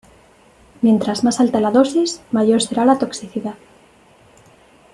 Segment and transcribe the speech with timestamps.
[0.81, 3.53] Mientras más alta la dosis, mayor será la toxicidad.